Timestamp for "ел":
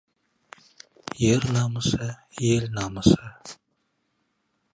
2.53-2.65